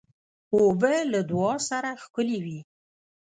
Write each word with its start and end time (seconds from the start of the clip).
اوبه 0.55 0.93
له 1.13 1.19
دعا 1.29 1.53
سره 1.69 1.89
ښکلي 2.03 2.39
وي. 2.45 2.59